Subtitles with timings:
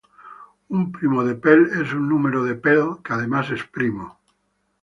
[0.77, 4.13] Un primo de Pell es un número de Pell que además es primo.